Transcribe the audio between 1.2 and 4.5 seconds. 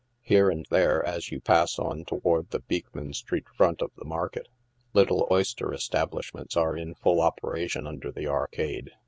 you pass on toward the Beekman street front of the market,